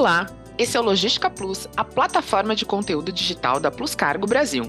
Olá, 0.00 0.24
esse 0.56 0.78
é 0.78 0.80
o 0.80 0.82
Logística 0.82 1.28
Plus, 1.28 1.68
a 1.76 1.84
plataforma 1.84 2.56
de 2.56 2.64
conteúdo 2.64 3.12
digital 3.12 3.60
da 3.60 3.70
Plus 3.70 3.94
Cargo 3.94 4.26
Brasil. 4.26 4.64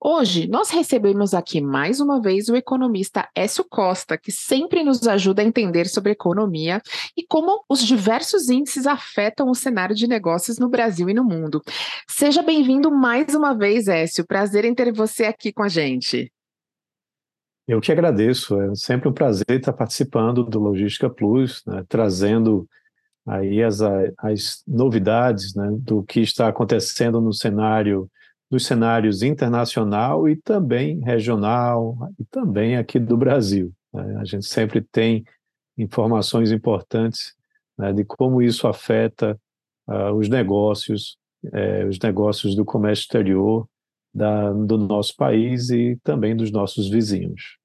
Hoje, 0.00 0.46
nós 0.46 0.70
recebemos 0.70 1.34
aqui 1.34 1.60
mais 1.60 1.98
uma 1.98 2.22
vez 2.22 2.48
o 2.48 2.54
economista 2.54 3.28
Écio 3.34 3.64
Costa, 3.68 4.16
que 4.16 4.30
sempre 4.30 4.84
nos 4.84 5.04
ajuda 5.08 5.42
a 5.42 5.44
entender 5.44 5.88
sobre 5.88 6.12
economia 6.12 6.80
e 7.16 7.26
como 7.26 7.64
os 7.68 7.84
diversos 7.84 8.48
índices 8.48 8.86
afetam 8.86 9.50
o 9.50 9.54
cenário 9.54 9.96
de 9.96 10.06
negócios 10.06 10.60
no 10.60 10.68
Brasil 10.68 11.10
e 11.10 11.14
no 11.14 11.24
mundo. 11.24 11.60
Seja 12.08 12.40
bem-vindo 12.40 12.92
mais 12.92 13.34
uma 13.34 13.52
vez, 13.52 13.88
Écio. 13.88 14.24
Prazer 14.24 14.64
em 14.64 14.76
ter 14.76 14.92
você 14.92 15.24
aqui 15.24 15.52
com 15.52 15.64
a 15.64 15.68
gente. 15.68 16.32
Eu 17.66 17.80
que 17.80 17.90
agradeço. 17.90 18.60
É 18.60 18.76
sempre 18.76 19.08
um 19.08 19.12
prazer 19.12 19.58
estar 19.58 19.72
participando 19.72 20.44
do 20.44 20.60
Logística 20.60 21.10
Plus, 21.10 21.64
né, 21.66 21.84
trazendo 21.88 22.64
aí 23.28 23.62
as, 23.62 23.80
as 24.18 24.62
novidades 24.66 25.54
né, 25.54 25.68
do 25.80 26.02
que 26.02 26.20
está 26.20 26.48
acontecendo 26.48 27.20
no 27.20 27.32
cenário 27.32 28.10
dos 28.50 28.64
cenários 28.64 29.22
internacional 29.22 30.28
e 30.28 30.34
também 30.34 31.00
regional 31.00 31.96
e 32.18 32.24
também 32.24 32.76
aqui 32.76 32.98
do 32.98 33.16
Brasil. 33.16 33.72
Né? 33.92 34.16
A 34.20 34.24
gente 34.24 34.46
sempre 34.46 34.80
tem 34.80 35.24
informações 35.76 36.50
importantes 36.50 37.34
né, 37.76 37.92
de 37.92 38.04
como 38.04 38.40
isso 38.40 38.66
afeta 38.66 39.38
uh, 39.86 40.12
os 40.14 40.28
negócios, 40.28 41.16
eh, 41.52 41.84
os 41.84 41.98
negócios 42.00 42.56
do 42.56 42.64
comércio 42.64 43.02
exterior 43.02 43.68
da, 44.12 44.52
do 44.52 44.76
nosso 44.78 45.14
país 45.14 45.70
e 45.70 45.96
também 46.02 46.34
dos 46.34 46.50
nossos 46.50 46.88
vizinhos. 46.88 47.58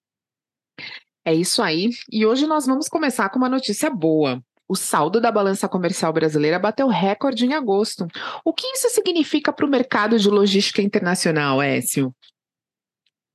É 1.25 1.33
isso 1.33 1.63
aí. 1.63 1.89
E 2.11 2.25
hoje 2.25 2.45
nós 2.45 2.65
vamos 2.65 2.87
começar 2.87 3.29
com 3.29 3.37
uma 3.37 3.49
notícia 3.49 3.89
boa. 3.89 4.43
O 4.73 4.75
saldo 4.75 5.21
da 5.21 5.31
balança 5.31 5.69
comercial 5.69 6.11
brasileira 6.11 6.57
bateu 6.57 6.87
recorde 6.87 7.45
em 7.45 7.53
agosto. 7.53 8.07
O 8.43 8.51
que 8.51 8.65
isso 8.65 8.89
significa 8.89 9.53
para 9.53 9.67
o 9.67 9.69
mercado 9.69 10.17
de 10.17 10.27
logística 10.27 10.81
internacional, 10.81 11.61
Écio? 11.61 12.11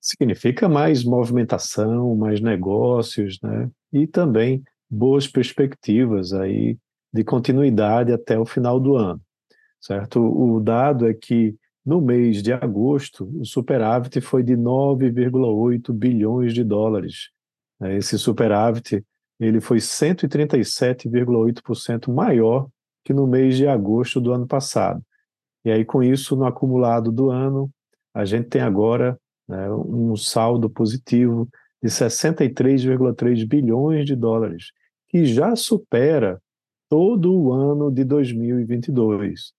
Significa 0.01 0.69
mais 0.69 1.05
movimentação, 1.05 2.17
mais 2.17 2.41
negócios, 2.41 3.39
né? 3.41 3.71
E 3.93 4.05
também 4.05 4.65
boas 4.91 5.29
perspectivas 5.29 6.33
aí 6.33 6.77
de 7.15 7.23
continuidade 7.23 8.13
até 8.13 8.37
o 8.37 8.45
final 8.45 8.81
do 8.81 8.97
ano, 8.97 9.21
certo? 9.81 10.21
O 10.21 10.59
dado 10.59 11.07
é 11.07 11.15
que 11.15 11.55
no 11.87 12.01
mês 12.01 12.43
de 12.43 12.53
agosto 12.53 13.31
o 13.41 13.45
superávit 13.45 14.21
foi 14.21 14.43
de 14.43 14.57
9,8 14.57 15.93
bilhões 15.93 16.53
de 16.53 16.65
dólares. 16.65 17.29
Esse 17.81 18.19
superávit 18.19 19.05
ele 19.47 19.61
foi 19.61 19.79
137,8% 19.79 22.13
maior 22.13 22.69
que 23.05 23.15
no 23.15 23.27
mês 23.27 23.57
de 23.57 23.67
agosto 23.67 24.21
do 24.21 24.33
ano 24.33 24.47
passado. 24.47 25.03
E 25.65 25.71
aí, 25.71 25.85
com 25.85 26.03
isso, 26.03 26.37
no 26.37 26.45
acumulado 26.45 27.13
do 27.13 27.31
ano, 27.31 27.71
a 28.13 28.25
gente 28.25 28.49
tem 28.49 28.63
agora 28.63 29.17
né, 29.49 29.71
um 29.71 30.17
saldo 30.17 30.69
positivo 30.69 31.49
de 31.83 31.89
63,3 31.89 33.47
bilhões 33.47 34.05
de 34.05 34.17
dólares, 34.17 34.73
que 35.09 35.25
já 35.25 35.57
supera 35.57 36.39
todo 36.89 37.35
o 37.35 37.53
ano 37.53 37.91
de 37.91 38.05
2022, 38.05 39.53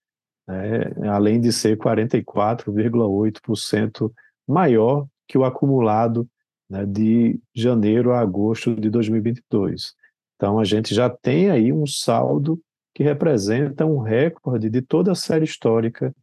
né, 0.46 0.92
além 1.08 1.40
de 1.40 1.52
ser 1.52 1.76
44,8% 1.78 4.12
maior 4.46 5.06
que 5.26 5.36
o 5.38 5.44
acumulado 5.44 6.28
né, 6.70 6.86
de 6.86 7.40
janeiro 7.52 8.12
a 8.12 8.20
agosto 8.20 8.74
de 8.74 8.88
2022. 8.88 9.92
Então, 10.36 10.58
a 10.60 10.64
gente 10.64 10.94
já 10.94 11.10
tem 11.10 11.50
aí 11.50 11.72
um 11.72 11.84
saldo 11.86 12.60
que 12.94 13.02
representa 13.02 13.84
um 13.84 13.98
recorde 13.98 14.70
de 14.70 14.80
toda 14.80 15.12
a 15.12 15.16
série 15.16 15.44
histórica, 15.44 16.14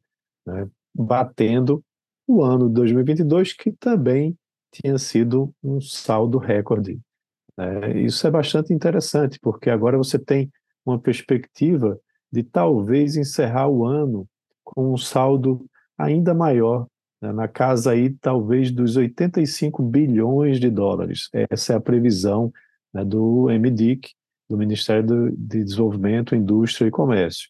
né, 0.46 0.68
batendo 0.96 1.84
o 2.26 2.42
ano 2.42 2.68
de 2.68 2.76
2022, 2.76 3.54
que 3.54 3.72
também 3.72 4.36
tinha 4.72 4.98
sido 4.98 5.54
um 5.64 5.80
saldo 5.82 6.38
recorde. 6.38 7.00
É, 7.58 8.00
isso 8.00 8.26
é 8.26 8.32
bastante 8.32 8.74
interessante, 8.74 9.40
porque 9.40 9.70
agora 9.70 9.98
você 9.98 10.18
tem 10.18 10.52
uma 10.86 11.00
perspectiva 11.00 12.00
de 12.32 12.44
talvez 12.44 13.16
encerrar 13.16 13.68
o 13.68 13.86
ano 13.86 14.28
com 14.64 14.94
um 14.94 14.98
saldo 14.98 15.66
ainda 15.98 16.34
maior 16.34 16.88
né, 17.22 17.32
na 17.32 17.48
casa 17.48 17.92
aí 17.92 18.10
talvez 18.10 18.72
dos 18.72 18.96
85 18.96 19.82
bilhões 19.84 20.60
de 20.60 20.70
dólares. 20.70 21.30
Essa 21.50 21.74
é 21.74 21.76
a 21.76 21.82
previsão 21.82 22.52
né, 22.94 23.04
do 23.04 23.48
MDIC, 23.50 24.12
do 24.50 24.58
Ministério 24.58 25.32
de 25.36 25.64
Desenvolvimento, 25.64 26.36
Indústria 26.36 26.88
e 26.88 26.92
Comércio. 26.92 27.50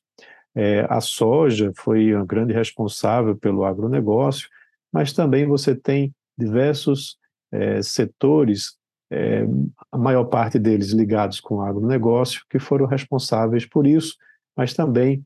É, 0.56 0.88
a 0.90 1.00
soja 1.00 1.72
foi 1.76 2.14
a 2.14 2.26
grande 2.26 2.54
responsável 2.54 3.36
pelo 3.38 3.64
agronegócio, 3.64 4.50
mas 4.92 5.14
também 5.14 5.46
você 5.46 5.76
tem 5.76 6.12
diversos 6.38 7.18
é, 7.52 7.82
setores, 7.82 8.76
é, 9.12 9.46
a 9.92 9.98
maior 9.98 10.26
parte 10.26 10.58
deles 10.58 10.92
ligados 10.92 11.40
com 11.40 11.56
o 11.56 11.62
agronegócio, 11.62 12.42
que 12.50 12.58
foram 12.58 12.88
responsáveis 12.88 13.66
por 13.66 13.86
isso, 13.86 14.16
mas 14.56 14.74
também 14.74 15.24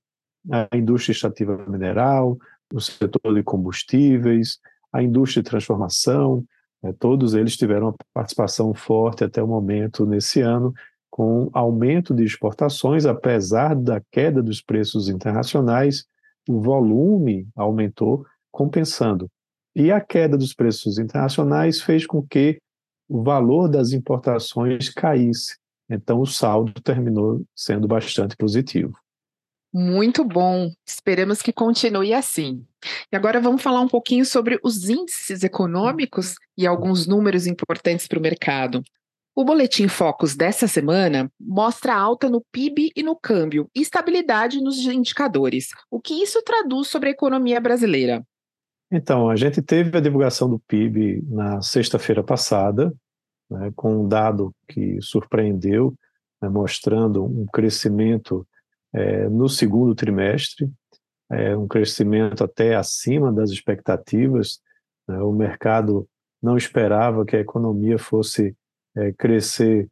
a 0.52 0.68
indústria 0.76 1.14
extrativa 1.14 1.66
mineral, 1.68 2.38
o 2.74 2.80
setor 2.80 3.34
de 3.34 3.44
combustíveis, 3.44 4.60
a 4.92 5.02
indústria 5.02 5.44
de 5.44 5.50
transformação, 5.50 6.46
né, 6.84 6.94
todos 7.00 7.34
eles 7.34 7.56
tiveram 7.56 7.88
uma 7.88 7.96
participação 8.14 8.74
forte 8.74 9.24
até 9.24 9.42
o 9.42 9.48
momento 9.48 10.06
nesse 10.06 10.42
ano, 10.42 10.74
com 11.10 11.50
aumento 11.54 12.14
de 12.14 12.24
exportações, 12.24 13.06
apesar 13.06 13.76
da 13.76 14.02
queda 14.12 14.42
dos 14.42 14.62
preços 14.62 15.10
internacionais, 15.10 16.06
o 16.48 16.60
volume 16.62 17.48
aumentou, 17.56 18.26
compensando. 18.50 19.30
E 19.76 19.92
a 19.92 20.02
queda 20.02 20.38
dos 20.38 20.54
preços 20.54 20.98
internacionais 20.98 21.82
fez 21.82 22.06
com 22.06 22.22
que 22.22 22.60
o 23.08 23.22
valor 23.22 23.68
das 23.68 23.92
importações 23.92 24.90
caísse. 24.90 25.58
Então, 25.90 26.22
o 26.22 26.26
saldo 26.26 26.74
terminou 26.82 27.44
sendo 27.54 27.88
bastante 27.88 28.36
positivo. 28.38 28.94
Muito 29.74 30.24
bom. 30.26 30.72
Esperamos 30.86 31.42
que 31.42 31.54
continue 31.54 32.14
assim. 32.14 32.66
E 33.12 33.16
agora 33.16 33.40
vamos 33.40 33.62
falar 33.62 33.80
um 33.80 33.88
pouquinho 33.88 34.26
sobre 34.26 34.60
os 34.64 34.90
índices 34.90 35.44
econômicos 35.44 36.36
e 36.58 36.68
alguns 36.68 37.08
números 37.08 37.48
importantes 37.48 38.08
para 38.08 38.20
o 38.20 38.22
mercado. 38.22 38.84
O 39.34 39.46
boletim 39.46 39.88
Focus 39.88 40.36
dessa 40.36 40.68
semana 40.68 41.32
mostra 41.40 41.96
alta 41.96 42.30
no 42.30 42.44
PIB 42.52 42.92
e 42.94 43.02
no 43.02 43.16
câmbio 43.16 43.70
e 43.74 43.82
estabilidade 43.82 44.62
nos 44.62 44.78
indicadores. 44.80 45.70
O 45.90 46.02
que 46.02 46.22
isso 46.22 46.42
traduz 46.44 46.90
sobre 46.90 47.10
a 47.10 47.14
economia 47.14 47.62
brasileira? 47.62 48.26
Então, 48.92 49.30
a 49.30 49.38
gente 49.38 49.62
teve 49.62 49.98
a 49.98 50.02
divulgação 50.02 50.50
do 50.50 50.60
PIB 50.60 51.24
na 51.30 51.62
sexta-feira 51.62 52.22
passada, 52.22 52.94
né, 53.50 53.72
com 53.74 54.04
um 54.04 54.08
dado 54.08 54.54
que 54.68 55.02
surpreendeu, 55.02 55.96
né, 56.42 56.50
mostrando 56.50 57.24
um 57.24 57.46
crescimento 57.46 58.46
é, 58.94 59.30
no 59.30 59.48
segundo 59.48 59.96
trimestre, 59.96 60.70
é, 61.32 61.56
um 61.56 61.68
crescimento 61.68 62.44
até 62.44 62.76
acima 62.76 63.32
das 63.32 63.50
expectativas. 63.50 64.60
Né? 65.08 65.20
O 65.22 65.32
mercado 65.32 66.08
não 66.42 66.58
esperava 66.58 67.26
que 67.26 67.36
a 67.36 67.40
economia 67.40 67.98
fosse 67.98 68.56
é, 68.96 69.12
crescer 69.14 69.88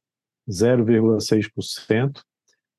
0,6%, 0.49 2.21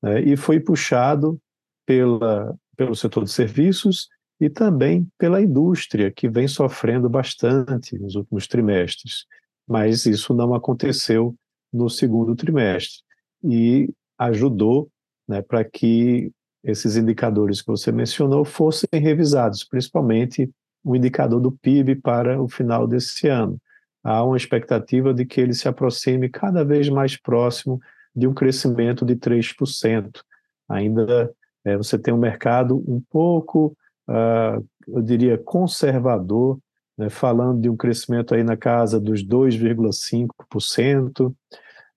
né? 0.03 0.21
e 0.21 0.37
foi 0.37 0.59
puxado 0.59 1.39
pela, 1.85 2.55
pelo 2.75 2.95
setor 2.95 3.23
de 3.23 3.31
serviços 3.31 4.07
e 4.39 4.49
também 4.49 5.07
pela 5.17 5.41
indústria, 5.41 6.11
que 6.11 6.27
vem 6.27 6.47
sofrendo 6.47 7.09
bastante 7.09 7.97
nos 7.97 8.15
últimos 8.15 8.47
trimestres. 8.47 9.25
Mas 9.67 10.05
isso 10.05 10.33
não 10.33 10.53
aconteceu 10.53 11.35
no 11.71 11.89
segundo 11.89 12.35
trimestre 12.35 13.03
e 13.43 13.89
ajudou 14.17 14.89
né, 15.31 15.41
para 15.41 15.63
que 15.63 16.29
esses 16.61 16.97
indicadores 16.97 17.61
que 17.61 17.67
você 17.67 17.91
mencionou 17.91 18.43
fossem 18.43 18.87
revisados, 18.93 19.63
principalmente 19.63 20.49
o 20.83 20.95
indicador 20.95 21.39
do 21.39 21.51
PIB 21.51 21.95
para 21.95 22.41
o 22.41 22.49
final 22.49 22.85
desse 22.85 23.27
ano. 23.27 23.57
Há 24.03 24.23
uma 24.23 24.35
expectativa 24.35 25.13
de 25.13 25.25
que 25.25 25.39
ele 25.39 25.53
se 25.53 25.67
aproxime 25.67 26.27
cada 26.27 26.65
vez 26.65 26.89
mais 26.89 27.15
próximo 27.15 27.79
de 28.13 28.27
um 28.27 28.33
crescimento 28.33 29.05
de 29.05 29.15
3%. 29.15 30.21
Ainda 30.67 31.31
é, 31.63 31.77
você 31.77 31.97
tem 31.97 32.13
um 32.13 32.17
mercado 32.17 32.83
um 32.87 33.01
pouco, 33.09 33.75
uh, 34.09 34.65
eu 34.87 35.01
diria, 35.01 35.37
conservador, 35.37 36.59
né, 36.97 37.09
falando 37.09 37.61
de 37.61 37.69
um 37.69 37.77
crescimento 37.77 38.35
aí 38.35 38.43
na 38.43 38.57
casa 38.57 38.99
dos 38.99 39.25
2,5%, 39.25 41.33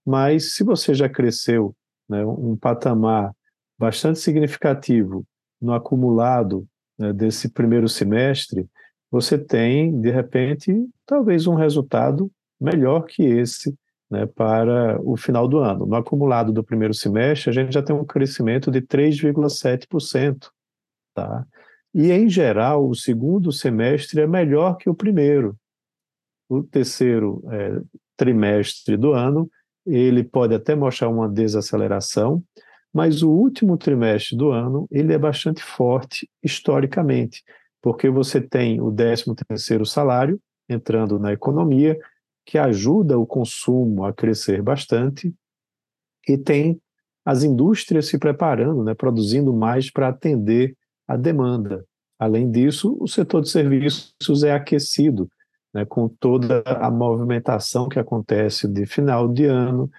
mas 0.06 0.54
se 0.54 0.62
você 0.62 0.94
já 0.94 1.08
cresceu 1.08 1.74
né, 2.08 2.24
um 2.24 2.56
patamar 2.56 3.34
bastante 3.78 4.18
significativo 4.18 5.26
no 5.60 5.72
acumulado 5.72 6.66
né, 6.98 7.12
desse 7.12 7.48
primeiro 7.48 7.88
semestre, 7.88 8.68
você 9.10 9.38
tem, 9.38 10.00
de 10.00 10.10
repente, 10.10 10.72
talvez 11.06 11.46
um 11.46 11.54
resultado 11.54 12.30
melhor 12.60 13.02
que 13.02 13.22
esse 13.22 13.74
né, 14.10 14.26
para 14.26 15.00
o 15.02 15.16
final 15.16 15.48
do 15.48 15.58
ano. 15.58 15.86
No 15.86 15.96
acumulado 15.96 16.52
do 16.52 16.62
primeiro 16.62 16.94
semestre, 16.94 17.50
a 17.50 17.52
gente 17.52 17.72
já 17.72 17.82
tem 17.82 17.94
um 17.94 18.04
crescimento 18.04 18.70
de 18.70 18.80
3,7%. 18.80 20.50
Tá? 21.14 21.46
E, 21.92 22.10
em 22.10 22.28
geral, 22.28 22.88
o 22.88 22.94
segundo 22.94 23.52
semestre 23.52 24.20
é 24.20 24.26
melhor 24.26 24.76
que 24.76 24.90
o 24.90 24.94
primeiro. 24.94 25.56
O 26.48 26.62
terceiro 26.62 27.42
é, 27.50 27.80
trimestre 28.16 28.96
do 28.96 29.12
ano, 29.12 29.48
ele 29.86 30.24
pode 30.24 30.54
até 30.54 30.74
mostrar 30.74 31.08
uma 31.08 31.28
desaceleração, 31.28 32.42
mas 32.92 33.22
o 33.22 33.30
último 33.30 33.76
trimestre 33.76 34.36
do 34.36 34.50
ano, 34.50 34.86
ele 34.90 35.12
é 35.12 35.18
bastante 35.18 35.62
forte 35.62 36.28
historicamente, 36.42 37.42
porque 37.82 38.08
você 38.08 38.40
tem 38.40 38.80
o 38.80 38.90
13º 38.90 39.84
salário 39.84 40.40
entrando 40.68 41.18
na 41.18 41.32
economia, 41.32 41.98
que 42.46 42.56
ajuda 42.56 43.18
o 43.18 43.26
consumo 43.26 44.04
a 44.04 44.12
crescer 44.12 44.62
bastante, 44.62 45.34
e 46.28 46.38
tem 46.38 46.80
as 47.24 47.42
indústrias 47.42 48.06
se 48.06 48.18
preparando, 48.18 48.84
né, 48.84 48.94
produzindo 48.94 49.52
mais 49.52 49.90
para 49.90 50.08
atender 50.08 50.76
a 51.08 51.16
demanda. 51.16 51.84
Além 52.18 52.50
disso, 52.50 52.96
o 53.00 53.08
setor 53.08 53.42
de 53.42 53.50
serviços 53.50 54.42
é 54.44 54.52
aquecido, 54.52 55.28
né, 55.74 55.84
com 55.84 56.08
toda 56.08 56.62
a 56.64 56.90
movimentação 56.90 57.88
que 57.88 57.98
acontece 57.98 58.68
de 58.68 58.86
final 58.86 59.28
de 59.28 59.44
ano, 59.44 59.90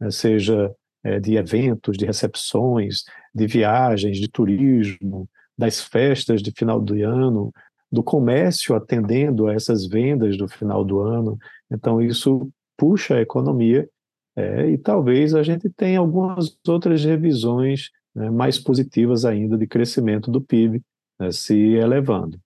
né, 0.00 0.10
seja 0.10 0.72
é, 1.02 1.18
de 1.18 1.36
eventos, 1.36 1.96
de 1.96 2.06
recepções, 2.06 3.02
de 3.34 3.46
viagens, 3.46 4.18
de 4.18 4.28
turismo, 4.28 5.28
das 5.56 5.82
festas 5.82 6.40
de 6.40 6.52
final 6.52 6.80
do 6.80 6.94
ano, 7.04 7.52
do 7.90 8.02
comércio 8.02 8.76
atendendo 8.76 9.48
a 9.48 9.54
essas 9.54 9.86
vendas 9.86 10.36
do 10.36 10.46
final 10.46 10.84
do 10.84 11.00
ano. 11.00 11.36
Então, 11.70 12.00
isso 12.00 12.48
puxa 12.76 13.16
a 13.16 13.20
economia 13.20 13.88
é, 14.36 14.70
e 14.70 14.78
talvez 14.78 15.34
a 15.34 15.42
gente 15.42 15.68
tenha 15.70 15.98
algumas 15.98 16.56
outras 16.66 17.04
revisões 17.04 17.90
né, 18.14 18.30
mais 18.30 18.58
positivas 18.58 19.24
ainda 19.24 19.58
de 19.58 19.66
crescimento 19.66 20.30
do 20.30 20.40
PIB 20.40 20.80
né, 21.18 21.32
se 21.32 21.56
elevando. 21.56 22.38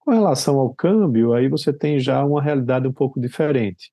Com 0.00 0.12
relação 0.12 0.58
ao 0.58 0.74
câmbio, 0.74 1.32
aí 1.32 1.48
você 1.48 1.72
tem 1.72 1.98
já 1.98 2.24
uma 2.24 2.42
realidade 2.42 2.86
um 2.86 2.92
pouco 2.92 3.20
diferente. 3.20 3.92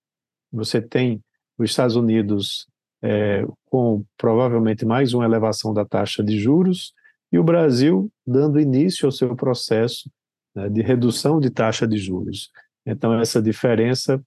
Você 0.51 0.81
tem 0.81 1.21
os 1.57 1.69
Estados 1.69 1.95
Unidos 1.95 2.67
é, 3.01 3.45
com 3.65 4.03
provavelmente 4.17 4.85
mais 4.85 5.13
uma 5.13 5.25
elevação 5.25 5.73
da 5.73 5.85
taxa 5.85 6.23
de 6.23 6.39
juros 6.39 6.93
e 7.31 7.37
o 7.37 7.43
Brasil 7.43 8.11
dando 8.25 8.59
início 8.59 9.05
ao 9.05 9.11
seu 9.11 9.35
processo 9.35 10.09
né, 10.55 10.69
de 10.69 10.81
redução 10.81 11.39
de 11.39 11.49
taxa 11.49 11.87
de 11.87 11.97
juros. 11.97 12.49
Então, 12.85 13.19
essa 13.19 13.41
diferença 13.41 14.21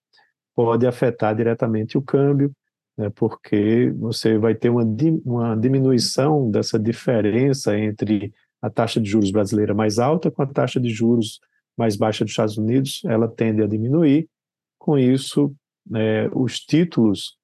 pode 0.55 0.87
afetar 0.87 1.35
diretamente 1.35 1.97
o 1.97 2.03
câmbio, 2.03 2.53
né, 2.97 3.11
porque 3.15 3.93
você 3.97 4.39
vai 4.39 4.55
ter 4.55 4.69
uma, 4.69 4.85
uma 5.25 5.57
diminuição 5.57 6.51
dessa 6.51 6.79
diferença 6.79 7.77
entre 7.79 8.33
a 8.61 8.71
taxa 8.71 9.01
de 9.01 9.09
juros 9.09 9.31
brasileira 9.31 9.75
mais 9.75 9.99
alta 9.99 10.31
com 10.31 10.43
a 10.43 10.47
taxa 10.47 10.81
de 10.81 10.91
juros 10.91 11.41
mais 11.77 11.97
baixa 11.97 12.25
dos 12.25 12.33
Estados 12.33 12.59
Unidos, 12.59 13.01
ela 13.05 13.27
tende 13.27 13.63
a 13.63 13.67
diminuir. 13.67 14.29
Com 14.79 14.99
isso, 14.99 15.55
né, 15.87 16.29
os 16.29 16.61
títulos 16.61 17.37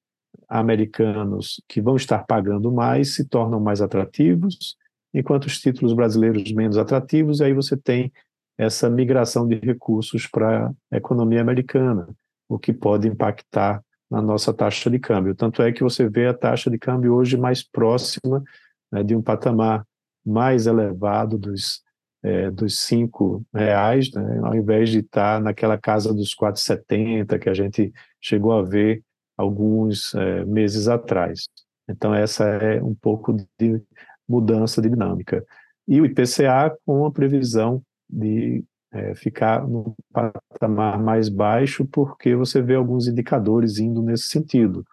americanos 0.49 1.61
que 1.69 1.81
vão 1.81 1.97
estar 1.97 2.25
pagando 2.27 2.71
mais 2.71 3.15
se 3.15 3.25
tornam 3.25 3.59
mais 3.59 3.81
atrativos, 3.81 4.77
enquanto 5.13 5.47
os 5.47 5.59
títulos 5.59 5.95
brasileiros 5.95 6.53
menos 6.53 6.77
atrativos, 6.77 7.41
aí 7.41 7.53
você 7.53 7.77
tem 7.77 8.13
essa 8.59 8.89
migração 8.89 9.47
de 9.47 9.57
recursos 9.57 10.27
para 10.27 10.73
a 10.91 10.97
economia 10.97 11.41
americana, 11.41 12.09
o 12.49 12.59
que 12.59 12.73
pode 12.73 13.09
impactar 13.09 13.83
na 14.11 14.23
nossa 14.23 14.53
taxa 14.53 14.89
de 14.89 14.99
câmbio. 14.99 15.35
Tanto 15.35 15.63
é 15.63 15.73
que 15.73 15.83
você 15.83 16.09
vê 16.09 16.27
a 16.27 16.35
taxa 16.35 16.71
de 16.71 16.79
câmbio 16.79 17.15
hoje 17.15 17.37
mais 17.37 17.63
próxima 17.63 18.43
né, 18.91 19.03
de 19.03 19.15
um 19.15 19.23
patamar 19.23 19.85
mais 20.27 20.67
elevado 20.67 21.39
dos, 21.39 21.83
é, 22.23 22.51
dos 22.51 22.81
cinco 22.81 23.45
reais, 23.55 24.11
né, 24.13 24.41
ao 24.43 24.55
invés 24.55 24.91
de 24.91 24.99
estar 24.99 25.41
naquela 25.41 25.79
casa 25.79 26.13
dos 26.13 26.35
4,70 26.35 27.39
que 27.39 27.49
a 27.49 27.55
gente 27.55 27.93
chegou 28.21 28.53
a 28.53 28.63
ver 28.63 29.03
alguns 29.37 30.15
é, 30.15 30.45
meses 30.45 30.89
atrás. 30.89 31.49
Então 31.89 32.15
essa 32.15 32.45
é 32.45 32.83
um 32.83 32.95
pouco 32.95 33.33
de 33.59 33.81
mudança 34.29 34.83
de 34.83 34.89
dinâmica. 34.89 35.45
E 35.87 36.01
o 36.01 36.07
IPCA 36.07 36.77
com 36.85 37.07
a 37.07 37.13
previsão 37.13 37.81
de 38.11 38.65
é, 38.93 39.15
ficar 39.15 39.67
no 39.67 39.95
patamar 40.13 40.99
mais 40.99 41.29
baixo, 41.29 41.85
porque 41.87 42.35
você 42.35 42.61
vê 42.61 42.75
alguns 42.75 43.07
indicadores 43.07 43.79
indo 43.79 44.03
nesse 44.03 44.25
sentido. 44.25 44.85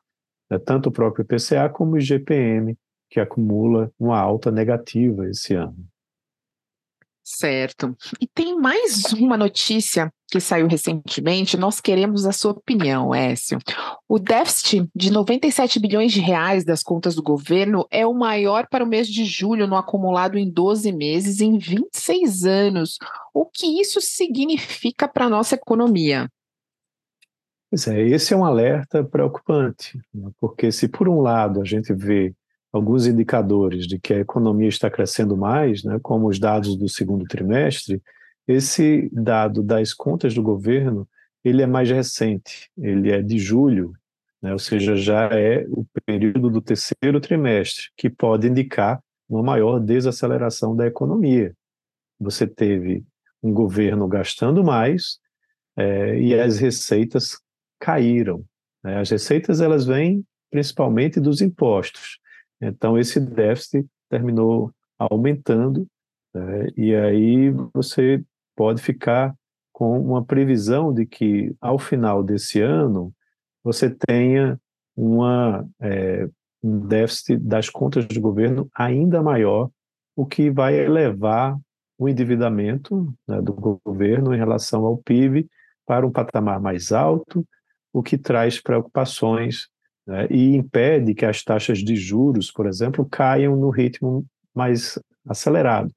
Né? 0.49 0.59
Tanto 0.59 0.89
o 0.89 0.91
próprio 0.91 1.23
IPCA 1.23 1.69
como 1.69 1.93
o 1.93 1.97
IGPM, 1.97 2.77
que 3.13 3.19
acumula 3.19 3.91
uma 3.99 4.19
alta 4.19 4.49
negativa 4.49 5.29
esse 5.29 5.53
ano. 5.53 5.77
Certo. 7.23 7.95
E 8.19 8.27
tem 8.27 8.59
mais 8.59 9.13
uma 9.13 9.37
notícia 9.37 10.11
que 10.31 10.39
saiu 10.39 10.67
recentemente. 10.67 11.55
Nós 11.55 11.79
queremos 11.79 12.25
a 12.25 12.31
sua 12.31 12.53
opinião, 12.53 13.13
Écio. 13.13 13.59
O 14.09 14.17
déficit 14.17 14.89
de 14.95 15.11
97 15.11 15.79
bilhões 15.79 16.11
de 16.11 16.19
reais 16.19 16.65
das 16.65 16.81
contas 16.81 17.13
do 17.13 17.21
governo 17.21 17.85
é 17.91 18.05
o 18.05 18.15
maior 18.15 18.67
para 18.67 18.83
o 18.83 18.87
mês 18.87 19.07
de 19.07 19.25
julho, 19.25 19.67
no 19.67 19.77
acumulado 19.77 20.35
em 20.35 20.49
12 20.49 20.91
meses, 20.91 21.39
em 21.39 21.59
26 21.59 22.45
anos. 22.45 22.97
O 23.31 23.45
que 23.45 23.79
isso 23.79 24.01
significa 24.01 25.07
para 25.07 25.25
a 25.25 25.29
nossa 25.29 25.53
economia? 25.53 26.27
Pois 27.69 27.87
é, 27.87 28.01
esse 28.01 28.33
é 28.33 28.37
um 28.37 28.43
alerta 28.43 29.03
preocupante, 29.03 29.99
né? 30.11 30.29
porque 30.39 30.71
se 30.71 30.87
por 30.87 31.07
um 31.07 31.21
lado 31.21 31.61
a 31.61 31.65
gente 31.65 31.93
vê 31.93 32.33
alguns 32.73 33.05
indicadores 33.05 33.85
de 33.85 33.99
que 33.99 34.15
a 34.15 34.19
economia 34.19 34.67
está 34.67 34.89
crescendo 34.89 35.37
mais, 35.37 35.83
né, 35.83 35.99
como 36.01 36.27
os 36.27 36.39
dados 36.39 36.75
do 36.75 36.89
segundo 36.89 37.23
trimestre, 37.25 38.01
esse 38.47 39.09
dado 39.13 39.61
das 39.61 39.93
contas 39.93 40.33
do 40.33 40.41
governo 40.41 41.07
ele 41.45 41.61
é 41.61 41.67
mais 41.67 41.89
recente, 41.89 42.69
ele 42.77 43.11
é 43.11 43.21
de 43.21 43.37
julho, 43.37 43.93
né, 44.41 44.51
ou 44.51 44.59
seja, 44.59 44.95
já 44.95 45.25
é 45.25 45.65
o 45.69 45.85
período 46.05 46.49
do 46.49 46.61
terceiro 46.61 47.21
trimestre, 47.21 47.85
que 47.95 48.09
pode 48.09 48.47
indicar 48.47 49.01
uma 49.29 49.43
maior 49.43 49.79
desaceleração 49.79 50.75
da 50.75 50.87
economia. 50.87 51.53
Você 52.19 52.47
teve 52.47 53.03
um 53.41 53.53
governo 53.53 54.07
gastando 54.07 54.63
mais 54.63 55.19
é, 55.77 56.19
e 56.19 56.37
as 56.39 56.59
receitas 56.59 57.39
caíram. 57.79 58.43
Né? 58.83 58.99
As 58.99 59.09
receitas 59.09 59.61
elas 59.61 59.85
vêm 59.85 60.25
principalmente 60.49 61.19
dos 61.19 61.41
impostos. 61.41 62.19
Então, 62.67 62.97
esse 62.97 63.19
déficit 63.19 63.85
terminou 64.09 64.71
aumentando, 64.97 65.87
né, 66.33 66.67
e 66.77 66.95
aí 66.95 67.49
você 67.73 68.23
pode 68.55 68.81
ficar 68.81 69.35
com 69.71 69.99
uma 69.99 70.23
previsão 70.23 70.93
de 70.93 71.05
que, 71.05 71.55
ao 71.59 71.77
final 71.79 72.23
desse 72.23 72.61
ano, 72.61 73.13
você 73.63 73.89
tenha 73.89 74.59
uma, 74.95 75.67
é, 75.81 76.29
um 76.61 76.87
déficit 76.87 77.37
das 77.37 77.69
contas 77.69 78.05
do 78.05 78.21
governo 78.21 78.69
ainda 78.75 79.21
maior, 79.21 79.69
o 80.15 80.25
que 80.25 80.51
vai 80.51 80.75
elevar 80.75 81.57
o 81.97 82.07
endividamento 82.07 83.13
né, 83.27 83.41
do 83.41 83.53
governo 83.53 84.33
em 84.33 84.37
relação 84.37 84.85
ao 84.85 84.97
PIB 84.97 85.49
para 85.85 86.05
um 86.05 86.11
patamar 86.11 86.59
mais 86.61 86.91
alto, 86.91 87.45
o 87.91 88.01
que 88.01 88.17
traz 88.17 88.61
preocupações 88.61 89.67
né, 90.05 90.27
e 90.29 90.55
impede 90.55 91.13
que 91.13 91.25
as 91.25 91.43
taxas 91.43 91.79
de 91.79 91.95
juros, 91.95 92.51
por 92.51 92.65
exemplo, 92.65 93.07
caiam 93.09 93.55
no 93.55 93.69
ritmo 93.69 94.25
mais 94.53 94.99
acelerado, 95.27 95.91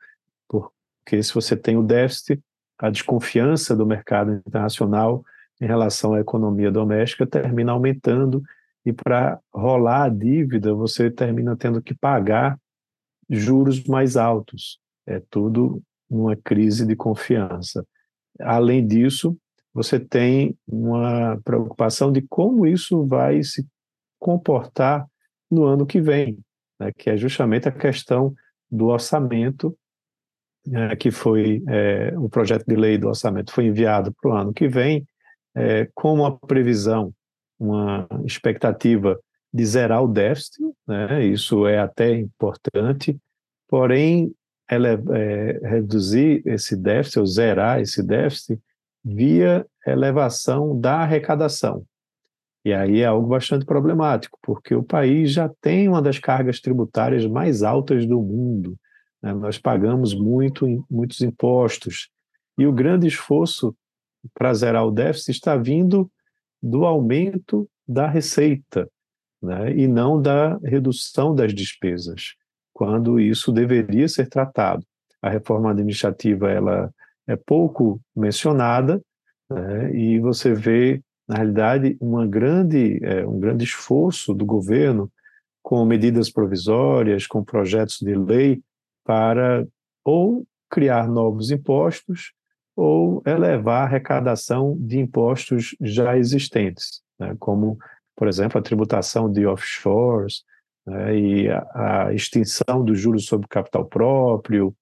porque 0.49 1.23
se 1.23 1.35
você 1.35 1.57
tem 1.57 1.77
o 1.77 1.83
déficit, 1.83 2.41
a 2.79 2.91
desconfiança 2.91 3.75
do 3.75 3.87
mercado 3.87 4.33
internacional 4.33 5.25
em 5.61 5.67
relação 5.67 6.15
à 6.15 6.21
economia 6.21 6.71
doméstica 6.71 7.27
termina 7.27 7.73
aumentando 7.73 8.43
e 8.85 8.93
para 8.93 9.41
rolar 9.53 10.05
a 10.05 10.09
dívida 10.09 10.75
você 10.75 11.11
termina 11.11 11.57
tendo 11.57 11.83
que 11.83 11.95
pagar 11.95 12.59
juros 13.29 13.83
mais 13.85 14.17
altos. 14.17 14.79
É 15.07 15.21
tudo 15.31 15.83
uma 16.09 16.37
crise 16.37 16.87
de 16.87 16.95
confiança. 16.95 17.85
Além 18.39 18.87
disso, 18.87 19.37
você 19.73 19.99
tem 19.99 20.57
uma 20.67 21.41
preocupação 21.45 22.13
de 22.13 22.23
como 22.23 22.67
isso 22.67 23.05
vai 23.05 23.43
se 23.43 23.67
comportar 24.19 25.07
no 25.51 25.65
ano 25.65 25.87
que 25.87 26.01
vem, 26.01 26.39
né, 26.79 26.93
que 26.97 27.11
é 27.11 27.17
justamente 27.17 27.69
a 27.69 27.73
questão 27.73 28.35
do 28.71 28.87
orçamento, 28.87 29.77
é, 30.73 30.97
que 30.97 31.11
foi 31.11 31.63
é, 31.69 32.13
o 32.19 32.29
projeto 32.29 32.65
de 32.67 32.75
lei 32.75 32.99
do 32.99 33.09
orçamento 33.09 33.53
foi 33.53 33.67
enviado 33.67 34.13
para 34.21 34.31
o 34.31 34.35
ano 34.35 34.53
que 34.53 34.69
vem, 34.69 35.07
é, 35.55 35.89
com 35.95 36.15
uma 36.15 36.37
previsão, 36.37 37.13
uma 37.59 38.07
expectativa 38.25 39.19
de 39.53 39.65
zerar 39.65 40.03
o 40.03 40.09
déficit, 40.09 40.63
né, 40.87 41.25
isso 41.25 41.67
é 41.67 41.79
até 41.79 42.15
importante, 42.15 43.17
porém 43.69 44.35
ele, 44.71 44.89
é, 44.89 45.61
reduzir 45.63 46.43
esse 46.45 46.77
déficit, 46.77 47.21
ou 47.21 47.27
zerar 47.27 47.81
esse 47.81 48.03
déficit, 48.03 48.61
via 49.05 49.65
elevação 49.87 50.79
da 50.79 50.97
arrecadação. 50.97 51.85
E 52.67 52.75
aí 52.75 53.03
é 53.03 53.05
algo 53.05 53.29
bastante 53.29 53.65
problemático, 53.65 54.37
porque 54.43 54.75
o 54.75 54.83
país 54.83 55.31
já 55.31 55.49
tem 55.61 55.89
uma 55.89 56.03
das 56.03 56.19
cargas 56.19 56.59
tributárias 56.59 57.25
mais 57.25 57.63
altas 57.63 58.05
do 58.05 58.21
mundo. 58.21 58.77
Né? 59.23 59.33
Nós 59.33 59.57
pagamos 59.57 60.13
muito, 60.13 60.85
muitos 60.91 61.21
impostos. 61.21 62.09
E 62.59 62.67
o 62.67 62.73
grande 62.73 63.07
esforço 63.07 63.73
para 64.35 64.53
zerar 64.53 64.85
o 64.85 64.91
déficit 64.91 65.31
está 65.31 65.57
vindo 65.57 66.11
do 66.61 66.85
aumento 66.85 67.71
da 67.87 68.09
receita, 68.09 68.91
né? 69.41 69.73
e 69.73 69.87
não 69.87 70.21
da 70.21 70.59
redução 70.59 71.37
das 71.37 71.55
despesas, 71.55 72.35
quando 72.75 73.21
isso 73.21 73.53
deveria 73.53 74.09
ser 74.09 74.29
tratado. 74.29 74.85
A 75.23 75.31
reforma 75.31 75.71
administrativa 75.71 76.51
ela 76.51 76.93
é 77.29 77.37
pouco 77.37 78.01
mencionada, 78.13 79.01
né? 79.49 79.95
e 79.95 80.19
você 80.19 80.53
vê, 80.53 81.01
na 81.29 81.37
realidade, 81.37 81.97
uma 82.01 82.27
grande, 82.27 83.01
é, 83.03 83.27
um 83.27 83.39
grande 83.39 83.65
esforço 83.65 84.33
do 84.33 84.45
governo 84.45 85.11
com 85.63 85.85
medidas 85.85 86.31
provisórias, 86.31 87.27
com 87.27 87.43
projetos 87.43 87.99
de 88.01 88.15
lei, 88.15 88.63
para 89.05 89.67
ou 90.05 90.47
criar 90.71 91.09
novos 91.09 91.51
impostos 91.51 92.33
ou 92.77 93.23
elevar 93.27 93.83
a 93.83 93.85
arrecadação 93.85 94.77
de 94.79 94.99
impostos 94.99 95.75
já 95.81 96.17
existentes, 96.17 97.01
né? 97.19 97.35
como, 97.39 97.79
por 98.15 98.29
exemplo, 98.29 98.59
a 98.59 98.63
tributação 98.63 99.33
de 99.33 99.47
offshores 99.47 100.45
né? 100.87 101.19
e 101.19 101.49
a, 101.49 102.07
a 102.07 102.15
extinção 102.15 102.85
dos 102.85 103.01
juros 103.01 103.27
sobre 103.27 103.49
capital 103.49 103.87
próprio, 103.87 104.75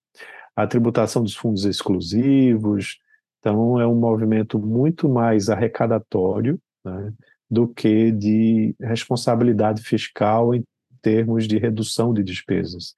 a 0.57 0.67
tributação 0.67 1.23
dos 1.23 1.35
fundos 1.35 1.65
exclusivos. 1.65 2.99
Então, 3.45 3.79
é 3.79 3.87
um 3.87 3.95
movimento 3.95 4.59
muito 4.59 5.07
mais 5.07 5.51
arrecadatório 5.51 6.59
né? 6.83 7.13
do 7.51 7.69
que 7.69 8.11
de 8.11 8.75
responsabilidade 8.81 9.83
fiscal 9.83 10.55
em 10.55 10.65
termos 11.03 11.47
de 11.47 11.59
redução 11.59 12.15
de 12.15 12.25
despesas. 12.25 12.95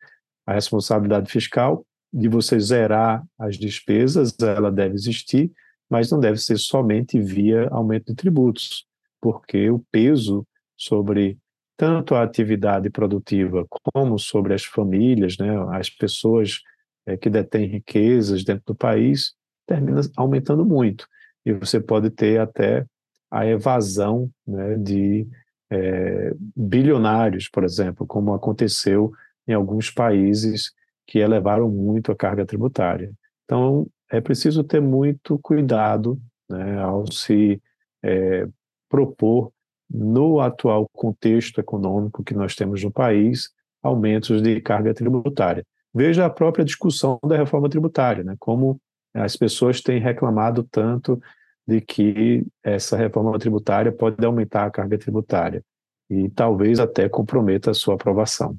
A 0.46 0.52
responsabilidade 0.52 1.28
fiscal 1.32 1.84
de 2.12 2.28
você 2.28 2.60
zerar 2.60 3.24
as 3.36 3.56
despesas, 3.56 4.36
ela 4.40 4.70
deve 4.70 4.94
existir, 4.94 5.50
mas 5.90 6.12
não 6.12 6.20
deve 6.20 6.38
ser 6.38 6.58
somente 6.58 7.20
via 7.20 7.68
aumento 7.72 8.06
de 8.06 8.14
tributos, 8.14 8.86
porque 9.20 9.68
o 9.68 9.84
peso 9.90 10.46
sobre 10.76 11.36
tanto 11.76 12.14
a 12.14 12.22
atividade 12.22 12.88
produtiva 12.88 13.66
como 13.68 14.16
sobre 14.16 14.54
as 14.54 14.64
famílias, 14.64 15.36
né, 15.38 15.56
as 15.72 15.90
pessoas 15.90 16.60
é, 17.04 17.16
que 17.16 17.28
detêm 17.28 17.66
riquezas 17.66 18.44
dentro 18.44 18.62
do 18.66 18.74
país, 18.76 19.34
termina 19.66 20.00
aumentando 20.16 20.64
muito. 20.64 21.06
E 21.44 21.52
você 21.52 21.80
pode 21.80 22.10
ter 22.10 22.40
até 22.40 22.84
a 23.30 23.46
evasão 23.46 24.30
né, 24.46 24.76
de 24.76 25.26
é, 25.70 26.32
bilionários, 26.56 27.48
por 27.48 27.64
exemplo, 27.64 28.06
como 28.06 28.34
aconteceu 28.34 29.12
em 29.46 29.52
alguns 29.52 29.90
países 29.90 30.72
que 31.06 31.18
elevaram 31.18 31.68
muito 31.68 32.10
a 32.10 32.16
carga 32.16 32.44
tributária. 32.44 33.12
Então, 33.44 33.86
é 34.10 34.20
preciso 34.20 34.64
ter 34.64 34.80
muito 34.80 35.38
cuidado 35.38 36.20
né, 36.48 36.80
ao 36.80 37.10
se 37.10 37.60
é, 38.02 38.46
propor, 38.88 39.52
no 39.88 40.40
atual 40.40 40.88
contexto 40.92 41.60
econômico 41.60 42.24
que 42.24 42.34
nós 42.34 42.56
temos 42.56 42.82
no 42.82 42.90
país, 42.90 43.50
aumentos 43.80 44.42
de 44.42 44.60
carga 44.60 44.92
tributária. 44.92 45.64
Veja 45.94 46.26
a 46.26 46.30
própria 46.30 46.64
discussão 46.64 47.20
da 47.24 47.36
reforma 47.36 47.68
tributária, 47.68 48.24
né, 48.24 48.34
como 48.38 48.80
as 49.16 49.36
pessoas 49.36 49.80
têm 49.80 50.00
reclamado 50.00 50.62
tanto 50.64 51.20
de 51.66 51.80
que 51.80 52.46
essa 52.62 52.96
reforma 52.96 53.36
tributária 53.38 53.90
pode 53.90 54.24
aumentar 54.24 54.66
a 54.66 54.70
carga 54.70 54.98
tributária 54.98 55.62
e 56.08 56.30
talvez 56.30 56.78
até 56.78 57.08
comprometa 57.08 57.70
a 57.70 57.74
sua 57.74 57.94
aprovação. 57.94 58.56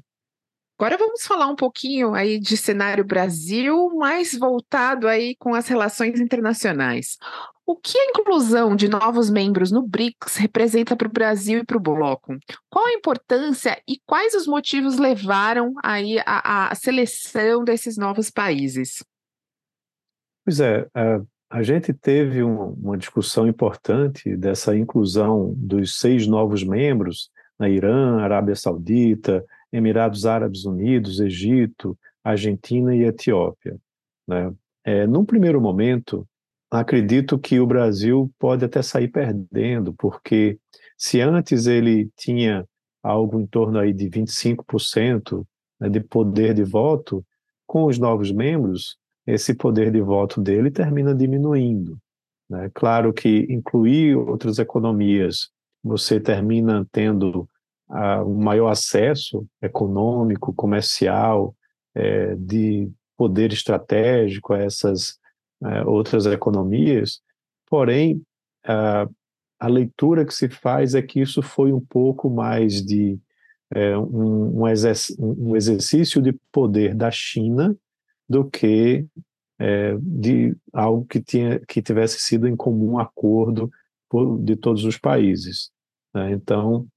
Agora 0.80 0.98
vamos 0.98 1.26
falar 1.26 1.48
um 1.48 1.56
pouquinho 1.56 2.14
aí 2.14 2.40
de 2.40 2.56
cenário 2.56 3.04
Brasil, 3.04 3.90
mais 3.96 4.38
voltado 4.38 5.08
aí 5.08 5.36
com 5.40 5.56
as 5.56 5.68
relações 5.68 6.20
internacionais. 6.20 7.18
O 7.66 7.76
que 7.76 7.98
a 7.98 8.06
inclusão 8.06 8.76
de 8.76 8.88
novos 8.88 9.30
membros 9.30 9.72
no 9.72 9.82
BRICS 9.82 10.36
representa 10.36 10.96
para 10.96 11.08
o 11.08 11.12
Brasil 11.12 11.60
e 11.60 11.66
para 11.66 11.78
o 11.78 11.82
bloco? 11.82 12.38
Qual 12.70 12.86
a 12.86 12.94
importância 12.94 13.82
e 13.88 14.00
quais 14.06 14.36
os 14.36 14.46
motivos 14.46 14.98
levaram 14.98 15.74
aí 15.84 16.20
a, 16.26 16.70
a 16.70 16.76
seleção 16.76 17.64
desses 17.64 17.98
novos 17.98 18.30
países? 18.30 19.04
Pois 20.48 20.62
é, 20.62 20.88
a, 20.94 21.22
a 21.50 21.62
gente 21.62 21.92
teve 21.92 22.42
um, 22.42 22.70
uma 22.70 22.98
discussão 22.98 23.50
importante 23.50 24.34
dessa 24.38 24.74
inclusão 24.78 25.54
dos 25.58 26.00
seis 26.00 26.26
novos 26.26 26.64
membros 26.64 27.30
na 27.60 27.68
Irã, 27.68 28.22
Arábia 28.22 28.56
Saudita, 28.56 29.44
Emirados 29.74 30.26
Árabes 30.26 30.64
Unidos, 30.64 31.20
Egito, 31.20 32.00
Argentina 32.24 32.96
e 32.96 33.04
Etiópia. 33.04 33.76
Né? 34.26 34.54
É, 34.86 35.06
num 35.06 35.26
primeiro 35.26 35.60
momento, 35.60 36.26
acredito 36.72 37.38
que 37.38 37.60
o 37.60 37.68
Brasil 37.68 38.32
pode 38.40 38.64
até 38.64 38.82
sair 38.82 39.10
perdendo, 39.10 39.94
porque 39.96 40.58
se 40.98 41.20
antes 41.20 41.68
ele 41.68 42.10
tinha 42.16 42.66
algo 43.04 43.38
em 43.38 43.46
torno 43.46 43.80
aí 43.80 43.92
de 43.92 44.10
25% 44.10 45.46
né, 45.78 45.90
de 45.90 46.00
poder 46.00 46.54
de 46.54 46.64
voto, 46.64 47.22
com 47.66 47.84
os 47.84 48.00
novos 48.00 48.32
membros, 48.32 48.98
esse 49.28 49.54
poder 49.54 49.92
de 49.92 50.02
voto 50.02 50.42
dele 50.42 50.72
termina 50.72 51.14
diminuindo. 51.14 51.98
Né? 52.50 52.72
Claro 52.74 53.14
que 53.14 53.46
incluir 53.50 54.16
outras 54.16 54.58
economias, 54.58 55.50
você 55.84 56.20
termina 56.20 56.88
tendo 56.92 57.48
um 58.26 58.44
maior 58.44 58.70
acesso 58.70 59.46
econômico, 59.62 60.54
comercial, 60.54 61.56
é, 61.96 62.36
de 62.36 62.92
poder 63.18 63.52
estratégico 63.52 64.54
a 64.54 64.60
essas 64.60 65.18
é, 65.64 65.84
outras 65.84 66.26
economias, 66.28 67.22
porém, 67.68 68.22
a, 68.64 69.08
a, 69.60 69.68
leitura 69.68 70.26
que 70.26 70.34
se 70.34 70.48
faz 70.48 70.94
é 70.94 71.02
que 71.02 71.20
isso 71.20 71.42
foi 71.42 71.74
um 71.74 71.80
pouco 71.80 72.30
mais 72.30 72.86
de 72.86 73.20
é, 73.74 73.98
um, 73.98 74.62
um, 74.62 74.68
exerc 74.68 75.16
um, 75.18 75.56
exercício 75.56 76.22
de 76.22 76.34
poder 76.52 76.94
da 76.94 77.10
China 77.10 77.76
do 78.28 78.50
que 78.50 79.06
é, 79.60 79.98
de 80.00 80.56
algo 80.72 81.06
que, 81.06 81.22
tinha, 81.22 81.60
que 81.60 81.82
tivesse 81.82 82.20
sido 82.20 82.48
em 82.48 82.56
comum 82.56 83.00
acordo 83.00 83.72
por, 84.10 84.40
de 84.40 84.56
todos 84.56 84.84
os 84.84 84.98
países. 84.98 85.72
Né? 86.14 86.32
Então, 86.32 86.88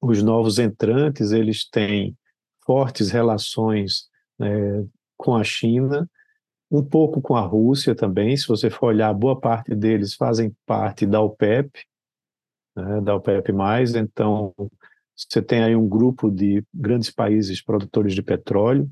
os 0.00 0.22
novos 0.22 0.58
entrantes 0.58 1.32
eles 1.32 1.68
têm 1.68 2.16
fortes 2.64 3.10
relações 3.10 4.08
né, 4.38 4.86
com 5.16 5.34
a 5.34 5.44
China, 5.44 6.08
um 6.70 6.82
pouco 6.82 7.20
com 7.20 7.36
a 7.36 7.40
Rússia 7.40 7.94
também. 7.94 8.36
Se 8.36 8.46
você 8.46 8.70
for 8.70 8.86
olhar, 8.86 9.12
boa 9.14 9.38
parte 9.38 9.74
deles 9.74 10.14
fazem 10.14 10.54
parte 10.66 11.06
da 11.06 11.20
OPEP, 11.20 11.84
né, 12.76 13.00
da 13.00 13.14
OPEP+. 13.14 13.52
Então, 13.96 14.54
você 15.16 15.40
tem 15.40 15.62
aí 15.62 15.76
um 15.76 15.88
grupo 15.88 16.30
de 16.30 16.64
grandes 16.72 17.10
países 17.10 17.62
produtores 17.62 18.14
de 18.14 18.22
petróleo, 18.22 18.90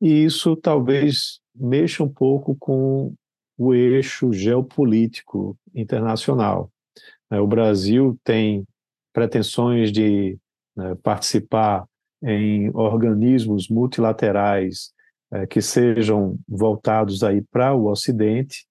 e 0.00 0.24
isso 0.24 0.56
talvez 0.56 1.40
mexa 1.54 2.02
um 2.02 2.08
pouco 2.08 2.56
com 2.56 3.14
o 3.58 3.74
eixo 3.74 4.32
geopolítico 4.32 5.56
internacional. 5.74 6.70
O 7.30 7.46
Brasil 7.46 8.18
tem 8.24 8.66
pretensões 9.12 9.92
de 9.92 10.38
né, 10.74 10.94
participar 11.02 11.84
em 12.22 12.70
organismos 12.74 13.68
multilaterais 13.68 14.92
é, 15.32 15.46
que 15.46 15.62
sejam 15.62 16.38
voltados 16.48 17.22
aí 17.22 17.42
para 17.42 17.74
o 17.74 17.86
Ocidente, 17.86 18.66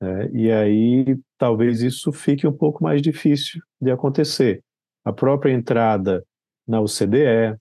é, 0.00 0.30
e 0.32 0.50
aí 0.50 1.18
talvez 1.38 1.80
isso 1.80 2.12
fique 2.12 2.46
um 2.46 2.52
pouco 2.52 2.82
mais 2.82 3.00
difícil 3.00 3.62
de 3.80 3.90
acontecer. 3.90 4.62
A 5.04 5.12
própria 5.12 5.52
entrada 5.52 6.24
na 6.66 6.80
OCDE, 6.80 7.56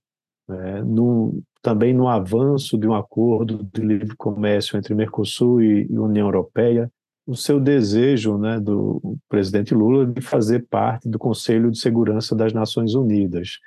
né, 0.47 0.81
no, 0.83 1.41
também 1.61 1.93
no 1.93 2.07
avanço 2.07 2.77
de 2.77 2.87
um 2.87 2.93
acordo 2.93 3.63
de 3.73 3.81
livre 3.81 4.15
comércio 4.15 4.77
entre 4.77 4.95
Mercosul 4.95 5.61
e, 5.61 5.85
União 5.89 6.27
Europeia, 6.27 6.91
o 7.25 7.35
seu 7.35 7.59
desejo 7.59 8.37
né, 8.37 8.59
do 8.59 9.17
presidente 9.29 9.73
Lula 9.73 10.05
de 10.05 10.21
fazer 10.21 10.65
parte 10.67 11.07
do 11.07 11.19
Conselho 11.19 11.69
de 11.69 11.79
Segurança 11.79 12.35
das 12.35 12.51
Nações 12.51 12.95
Unidas. 12.95 13.59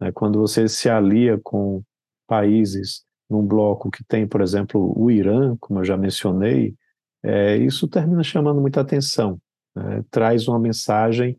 Né? 0.00 0.10
Quando 0.12 0.40
você 0.40 0.66
se 0.66 0.88
alia 0.88 1.38
com 1.42 1.82
países 2.26 3.04
num 3.28 3.46
bloco 3.46 3.90
que 3.90 4.02
tem, 4.02 4.26
por 4.26 4.40
exemplo, 4.40 4.92
o 4.96 5.10
Irã, 5.10 5.56
como 5.60 5.80
eu 5.80 5.84
já 5.84 5.96
mencionei, 5.96 6.74
é, 7.22 7.56
isso 7.56 7.86
termina 7.86 8.22
chamando 8.22 8.60
muita 8.60 8.80
atenção, 8.80 9.38
né? 9.76 10.02
traz 10.10 10.48
uma 10.48 10.58
mensagem 10.58 11.38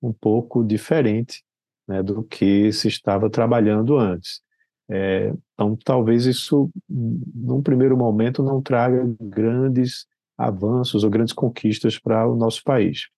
um 0.00 0.12
pouco 0.12 0.62
diferente 0.62 1.42
né, 1.88 2.02
do 2.02 2.22
que 2.22 2.70
se 2.72 2.88
estava 2.88 3.30
trabalhando 3.30 3.96
antes. 3.96 4.43
É, 4.90 5.32
então, 5.54 5.76
talvez 5.84 6.26
isso, 6.26 6.70
num 6.88 7.62
primeiro 7.62 7.96
momento, 7.96 8.42
não 8.42 8.60
traga 8.60 9.04
grandes 9.20 10.06
avanços 10.36 11.04
ou 11.04 11.10
grandes 11.10 11.32
conquistas 11.32 11.98
para 11.98 12.28
o 12.28 12.36
nosso 12.36 12.62
país. 12.62 13.08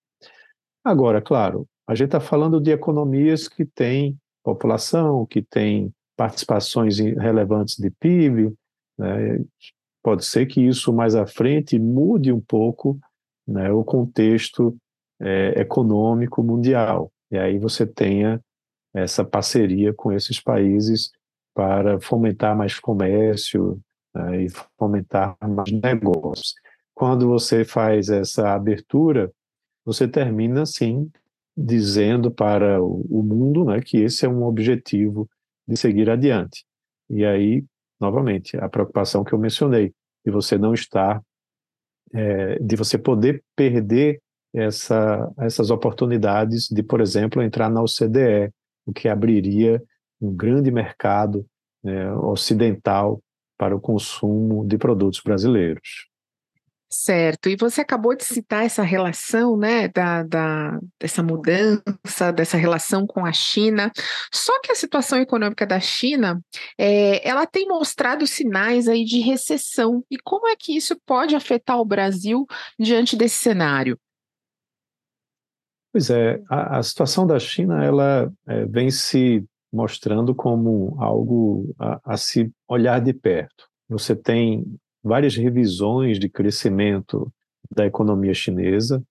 Agora, 0.85 1.21
claro, 1.21 1.67
a 1.89 1.95
gente 1.95 2.07
está 2.07 2.21
falando 2.21 2.61
de 2.61 2.71
economias 2.71 3.49
que 3.49 3.65
têm 3.65 4.17
população, 4.45 5.27
que 5.27 5.43
têm 5.43 5.93
participações 6.17 6.99
relevantes 6.99 7.77
de 7.77 7.91
PIB. 7.91 8.55
Né? 8.99 9.45
Pode 10.03 10.25
ser 10.25 10.47
que 10.47 10.61
isso 10.61 10.93
mais 10.93 11.15
à 11.17 11.27
frente 11.27 11.79
mude 11.79 12.33
um 12.33 12.41
pouco 12.41 12.99
né, 13.47 13.71
o 13.73 13.85
contexto 13.85 14.77
é, 15.21 15.61
econômico 15.61 16.43
mundial. 16.43 17.11
E 17.31 17.39
aí 17.39 17.59
você 17.59 17.87
tenha 17.87 18.41
essa 18.95 19.25
parceria 19.25 19.93
com 19.93 20.13
esses 20.13 20.41
países 20.41 21.11
para 21.57 21.99
fomentar 21.99 22.55
mais 22.55 22.79
comércio 22.79 23.81
né, 24.15 24.45
e 24.45 24.49
fomentar 24.79 25.35
mais 25.41 25.73
negócios. 25.73 26.55
Quando 26.95 27.27
você 27.27 27.65
faz 27.65 28.11
essa 28.11 28.51
abertura, 28.51 29.33
você 29.83 30.07
termina, 30.07 30.67
sim, 30.67 31.11
dizendo 31.57 32.31
para 32.31 32.83
o 32.83 33.23
mundo 33.23 33.65
né, 33.65 33.81
que 33.81 33.97
esse 33.97 34.27
é 34.27 34.29
um 34.29 34.45
objetivo 34.45 35.27
de 35.67 35.79
seguir 35.79 36.11
adiante. 36.11 36.67
E 37.09 37.25
aí, 37.25 37.65
novamente, 37.99 38.59
a 38.59 38.69
preocupação 38.69 39.25
que 39.25 39.33
eu 39.33 39.39
mencionei, 39.39 39.95
de 40.23 40.31
você 40.31 40.59
não 40.59 40.75
estar, 40.75 41.23
é, 42.13 42.59
de 42.59 42.77
você 42.77 42.99
poder 42.99 43.43
perder 43.57 44.21
essa, 44.53 45.33
essas 45.39 45.71
oportunidades 45.71 46.69
de, 46.69 46.83
por 46.83 47.01
exemplo, 47.01 47.41
entrar 47.43 47.71
na 47.71 47.83
OCDE, 47.83 48.53
o 48.85 48.93
que 48.93 49.09
abriria 49.09 49.83
um 50.21 50.35
grande 50.35 50.71
mercado 50.71 51.47
né, 51.83 52.13
ocidental 52.15 53.21
para 53.59 53.75
o 53.75 53.81
consumo 53.81 54.67
de 54.67 54.77
produtos 54.77 55.21
brasileiros. 55.21 56.07
Certo, 56.89 57.49
e 57.49 57.57
você 57.57 57.81
acabou 57.81 58.17
de 58.17 58.25
citar 58.25 58.65
essa 58.65 58.83
relação, 58.83 59.57
né, 59.57 59.89
da, 59.89 60.23
da, 60.23 60.79
dessa 61.01 61.21
mudança, 61.21 62.33
dessa 62.33 62.57
relação 62.57 63.07
com 63.07 63.27
a 63.27 63.33
China. 63.33 63.91
Só 64.33 64.61
que 64.61 64.71
a 64.71 64.75
situação 64.75 65.19
econômica 65.19 65.67
da 65.67 65.81
China, 65.81 66.41
é, 66.79 67.29
ela 67.29 67.45
tem 67.45 67.67
mostrado 67.67 68.25
sinais 68.25 68.87
aí 68.87 69.05
de 69.05 69.19
recessão. 69.19 70.05
E 70.09 70.17
como 70.17 70.47
é 70.47 70.55
que 70.57 70.77
isso 70.77 70.97
pode 71.05 71.35
afetar 71.35 71.81
o 71.81 71.85
Brasil 71.85 72.47
diante 72.79 73.17
desse 73.17 73.37
cenário? 73.37 73.99
Pois 75.93 76.09
é, 76.09 76.41
a, 76.49 76.79
a 76.79 76.83
situação 76.85 77.27
da 77.27 77.39
China, 77.39 77.85
ela 77.85 78.33
é, 78.47 78.65
vem 78.65 78.91
se 78.91 79.45
mostrando 79.76 80.35
como 80.35 80.97
algo 80.99 81.75
a, 81.78 82.00
a 82.14 82.16
se 82.16 82.50
olhar 82.66 82.99
de 82.99 83.12
perto. 83.12 83.68
Você 83.90 84.16
tem 84.16 84.64
várias 85.04 85.37
revisões 85.37 86.18
de 86.18 86.30
crescimento 86.30 87.30
da 87.71 87.85
economia 87.85 88.33
chinesa, 88.33 89.02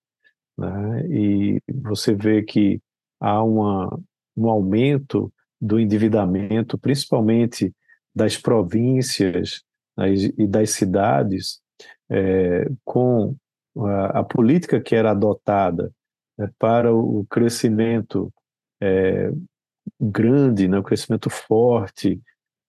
né? 0.57 1.07
e 1.07 1.61
você 1.71 2.15
vê 2.15 2.41
que 2.41 2.81
há 3.19 3.43
uma, 3.43 3.95
um 4.35 4.49
aumento 4.49 5.31
do 5.61 5.79
endividamento, 5.79 6.79
principalmente 6.79 7.71
das 8.13 8.35
províncias 8.35 9.61
né, 9.95 10.13
e 10.37 10.47
das 10.47 10.71
cidades, 10.71 11.59
é, 12.09 12.67
com 12.83 13.35
a, 13.77 14.19
a, 14.19 14.23
política 14.23 14.81
que 14.81 14.95
era 14.95 15.11
adotada 15.11 15.91
né, 16.37 16.49
para 16.57 16.93
o 16.93 17.25
crescimento 17.29 18.33
é, 18.81 19.31
grande, 19.99 20.67
né, 20.67 20.77
o 20.79 20.83
crescimento 20.83 21.29
forte 21.29 22.21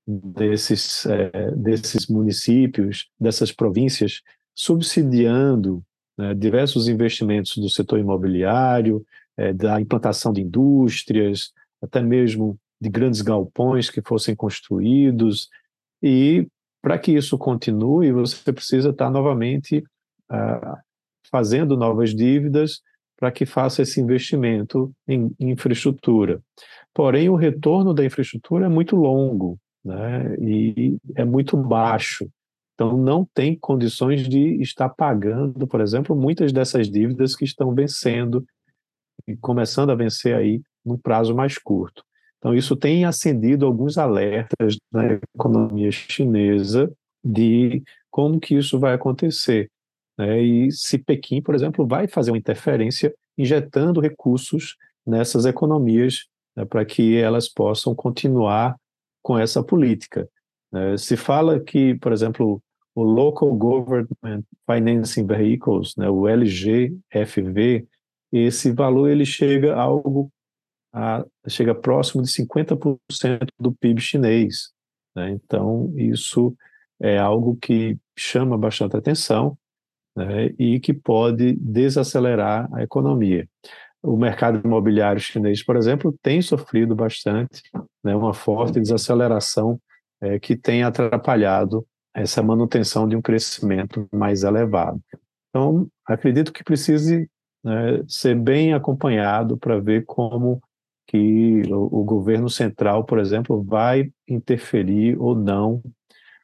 desses, 0.06 1.04
é, 1.06 1.50
desses 1.52 2.06
municípios, 2.06 3.08
dessas 3.18 3.50
províncias, 3.50 4.22
subsidiando 4.54 5.82
né, 6.16 6.34
diversos 6.34 6.88
investimentos 6.88 7.56
do 7.56 7.68
setor 7.68 7.98
imobiliário, 7.98 9.04
é, 9.36 9.52
da 9.52 9.80
implantação 9.80 10.32
de 10.32 10.40
indústrias, 10.42 11.52
até 11.82 12.00
mesmo 12.00 12.58
de 12.80 12.88
grandes 12.88 13.20
galpões 13.20 13.90
que 13.90 14.02
fossem 14.02 14.34
construídos. 14.34 15.48
E 16.02 16.46
para 16.80 16.98
que 16.98 17.12
isso 17.12 17.36
continue, 17.36 18.12
você 18.12 18.52
precisa 18.52 18.90
estar 18.90 19.10
novamente 19.10 19.82
ah, 20.28 20.80
fazendo 21.30 21.76
novas 21.76 22.14
dívidas 22.14 22.80
para 23.16 23.32
que 23.32 23.46
faça 23.46 23.82
esse 23.82 24.00
investimento 24.00 24.92
em, 25.08 25.34
infraestrutura. 25.40 26.40
Porém, 26.92 27.28
o 27.28 27.34
retorno 27.34 27.92
da 27.94 28.04
infraestrutura 28.04 28.66
é 28.66 28.68
muito 28.68 28.96
longo 28.96 29.58
né? 29.84 30.36
e 30.40 30.98
é 31.14 31.24
muito 31.24 31.56
baixo. 31.56 32.28
Então, 32.74 32.96
não 32.96 33.26
tem 33.34 33.56
condições 33.58 34.28
de 34.28 34.60
estar 34.60 34.90
pagando, 34.90 35.66
por 35.66 35.80
exemplo, 35.80 36.14
muitas 36.14 36.52
dessas 36.52 36.90
dívidas 36.90 37.34
que 37.34 37.44
estão 37.44 37.74
vencendo 37.74 38.44
e 39.26 39.34
começando 39.34 39.90
a 39.90 39.94
vencer 39.94 40.34
aí 40.34 40.60
num 40.84 40.98
prazo 40.98 41.34
mais 41.34 41.56
curto. 41.56 42.04
Então, 42.38 42.54
isso 42.54 42.76
tem 42.76 43.06
acendido 43.06 43.64
alguns 43.64 43.96
alertas 43.96 44.76
na 44.92 45.18
economia 45.34 45.90
chinesa 45.90 46.92
de 47.24 47.82
como 48.10 48.38
que 48.38 48.54
isso 48.54 48.78
vai 48.78 48.94
acontecer. 48.94 49.70
Né? 50.18 50.40
E 50.42 50.72
se 50.72 50.98
Pequim, 50.98 51.42
por 51.42 51.54
exemplo, 51.54 51.86
vai 51.86 52.08
fazer 52.08 52.30
uma 52.30 52.38
interferência 52.38 53.14
injetando 53.36 54.00
recursos 54.00 54.76
nessas 55.06 55.44
economias 55.44 56.26
né, 56.56 56.64
para 56.64 56.84
que 56.84 57.16
elas 57.16 57.48
possam 57.48 57.94
continuar 57.94 58.76
com 59.22 59.38
essa 59.38 59.62
política. 59.62 60.28
Né? 60.72 60.96
Se 60.96 61.16
fala 61.16 61.60
que, 61.60 61.94
por 61.96 62.12
exemplo, 62.12 62.62
o 62.94 63.02
Local 63.02 63.54
Government 63.54 64.42
Financing 64.70 65.26
Vehicles, 65.26 65.94
né, 65.96 66.08
o 66.08 66.26
LGFV, 66.26 67.86
esse 68.32 68.72
valor 68.72 69.08
ele 69.08 69.24
chega 69.24 69.74
a 69.74 69.82
algo 69.82 70.30
a, 70.92 71.24
chega 71.46 71.74
próximo 71.74 72.22
de 72.22 72.30
50% 72.30 72.98
do 73.60 73.72
PIB 73.72 74.00
chinês. 74.00 74.72
Né? 75.14 75.30
Então, 75.30 75.92
isso 75.94 76.56
é 76.98 77.18
algo 77.18 77.56
que 77.56 77.98
chama 78.16 78.56
bastante 78.56 78.96
atenção 78.96 79.58
né? 80.16 80.50
e 80.58 80.80
que 80.80 80.92
pode 80.92 81.52
desacelerar 81.52 82.68
a 82.72 82.82
economia 82.82 83.46
o 84.06 84.16
mercado 84.16 84.60
imobiliário 84.64 85.20
chinês, 85.20 85.64
por 85.64 85.76
exemplo, 85.76 86.16
tem 86.22 86.40
sofrido 86.40 86.94
bastante, 86.94 87.62
né, 88.04 88.14
uma 88.14 88.32
forte 88.32 88.80
desaceleração 88.80 89.80
é, 90.20 90.38
que 90.38 90.56
tem 90.56 90.84
atrapalhado 90.84 91.84
essa 92.14 92.42
manutenção 92.42 93.08
de 93.08 93.16
um 93.16 93.20
crescimento 93.20 94.08
mais 94.12 94.44
elevado. 94.44 95.00
Então, 95.50 95.88
acredito 96.06 96.52
que 96.52 96.64
precise 96.64 97.28
né, 97.64 98.02
ser 98.06 98.36
bem 98.36 98.72
acompanhado 98.72 99.56
para 99.56 99.78
ver 99.78 100.04
como 100.06 100.62
que 101.06 101.62
o, 101.68 102.00
o 102.00 102.04
governo 102.04 102.48
central, 102.48 103.04
por 103.04 103.18
exemplo, 103.18 103.62
vai 103.62 104.10
interferir 104.26 105.20
ou 105.20 105.34
não 105.34 105.82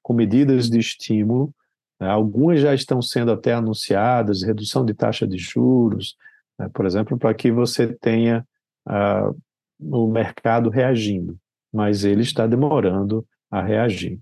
com 0.03 0.13
medidas 0.13 0.69
de 0.69 0.79
estímulo. 0.79 1.55
Né, 2.03 2.09
algumas 2.09 2.59
já 2.59 2.75
estão 2.75 3.01
sendo 3.01 3.31
até 3.31 3.55
anunciadas, 3.55 4.43
redução 4.43 4.85
de 4.85 4.93
taxa 4.93 5.25
de 5.25 5.39
juros, 5.39 6.17
né? 6.59 6.69
por 6.75 6.85
exemplo, 6.85 7.17
para 7.17 7.33
que 7.33 7.53
você 7.53 7.87
tenha 7.87 8.45
uh, 8.89 9.41
o 9.79 10.09
mercado 10.11 10.69
reagindo, 10.69 11.39
mas 11.73 12.03
ele 12.03 12.23
está 12.23 12.45
demorando 12.45 13.25
a 13.49 13.63
reagir. 13.63 14.19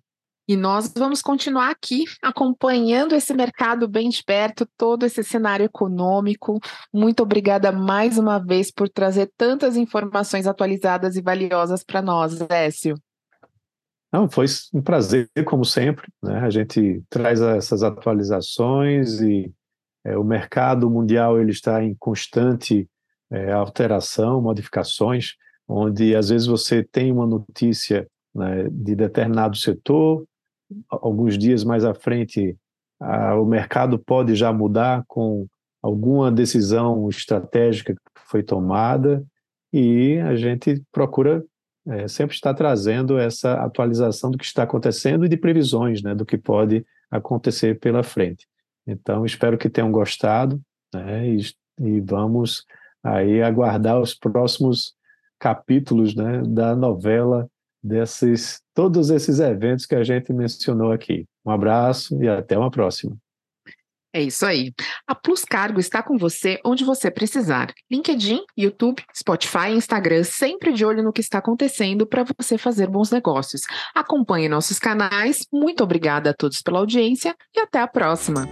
E 0.46 0.56
nós 0.56 0.92
vamos 0.94 1.22
continuar 1.22 1.70
aqui 1.70 2.04
acompanhando 2.22 3.14
esse 3.14 3.32
mercado 3.32 3.88
bem 3.88 4.10
de 4.10 4.22
perto, 4.22 4.68
todo 4.76 5.06
esse 5.06 5.24
cenário 5.24 5.64
econômico. 5.64 6.60
Muito 6.92 7.22
obrigada 7.22 7.72
mais 7.72 8.18
uma 8.18 8.36
vez 8.38 8.70
por 8.70 8.90
trazer 8.90 9.32
tantas 9.38 9.74
informações 9.78 10.46
atualizadas 10.46 11.16
e 11.16 11.22
valiosas 11.22 11.82
para 11.82 12.02
nós, 12.02 12.38
Écio. 12.50 12.94
Não, 14.12 14.28
foi 14.28 14.46
um 14.74 14.82
prazer, 14.82 15.28
como 15.46 15.64
sempre. 15.64 16.08
Né? 16.22 16.38
A 16.40 16.50
gente 16.50 17.02
traz 17.08 17.40
essas 17.40 17.82
atualizações 17.82 19.20
e 19.20 19.52
é, 20.04 20.16
o 20.16 20.24
mercado 20.24 20.90
mundial 20.90 21.40
ele 21.40 21.52
está 21.52 21.82
em 21.82 21.94
constante 21.94 22.88
é, 23.30 23.52
alteração, 23.52 24.42
modificações, 24.42 25.34
onde 25.68 26.16
às 26.16 26.30
vezes 26.30 26.46
você 26.46 26.82
tem 26.82 27.12
uma 27.12 27.26
notícia 27.26 28.08
né, 28.34 28.68
de 28.70 28.96
determinado 28.96 29.56
setor, 29.56 30.24
alguns 30.88 31.38
dias 31.38 31.62
mais 31.64 31.84
à 31.84 31.94
frente 31.94 32.56
a, 33.00 33.34
o 33.36 33.44
mercado 33.44 33.98
pode 33.98 34.34
já 34.34 34.52
mudar 34.52 35.04
com 35.06 35.46
alguma 35.82 36.30
decisão 36.30 37.08
estratégica 37.08 37.94
que 37.94 38.00
foi 38.26 38.42
tomada 38.42 39.24
e 39.72 40.18
a 40.18 40.34
gente 40.36 40.82
procura 40.92 41.44
é, 41.90 42.06
sempre 42.06 42.34
estar 42.34 42.54
trazendo 42.54 43.18
essa 43.18 43.54
atualização 43.54 44.30
do 44.30 44.38
que 44.38 44.44
está 44.44 44.62
acontecendo 44.62 45.26
e 45.26 45.28
de 45.28 45.36
previsões 45.36 46.02
né, 46.02 46.14
do 46.14 46.24
que 46.24 46.38
pode 46.38 46.86
acontecer 47.10 47.78
pela 47.80 48.02
frente. 48.02 48.46
Então, 48.86 49.26
espero 49.26 49.58
que 49.58 49.68
tenham 49.68 49.90
gostado 49.90 50.60
né, 50.94 51.28
e, 51.28 51.40
e, 51.80 52.00
vamos 52.00 52.64
aí 53.02 53.42
aguardar 53.42 54.00
os 54.00 54.14
próximos 54.14 54.94
capítulos 55.38 56.14
né, 56.14 56.42
da 56.46 56.76
novela 56.76 57.48
desses 57.82 58.60
todos 58.74 59.10
esses 59.10 59.40
eventos 59.40 59.86
que 59.86 59.94
a 59.94 60.04
gente 60.04 60.32
mencionou 60.32 60.92
aqui. 60.92 61.26
Um 61.44 61.50
abraço 61.50 62.22
e 62.22 62.28
até 62.28 62.56
uma 62.56 62.70
próxima. 62.70 63.16
É 64.12 64.20
isso 64.20 64.44
aí. 64.44 64.72
A 65.06 65.14
Plus 65.14 65.44
Cargo 65.44 65.78
está 65.78 66.02
com 66.02 66.18
você 66.18 66.58
onde 66.64 66.84
você 66.84 67.10
precisar. 67.10 67.72
LinkedIn, 67.90 68.42
YouTube, 68.56 69.04
Spotify, 69.16 69.70
Instagram, 69.70 70.24
sempre 70.24 70.72
de 70.72 70.84
olho 70.84 71.02
no 71.02 71.12
que 71.12 71.20
está 71.20 71.38
acontecendo 71.38 72.06
para 72.06 72.24
você 72.36 72.58
fazer 72.58 72.88
bons 72.88 73.10
negócios. 73.10 73.62
Acompanhe 73.94 74.48
nossos 74.48 74.78
canais. 74.78 75.46
Muito 75.52 75.84
obrigada 75.84 76.30
a 76.30 76.34
todos 76.34 76.60
pela 76.60 76.80
audiência 76.80 77.36
e 77.54 77.60
até 77.60 77.80
a 77.80 77.86
próxima. 77.86 78.48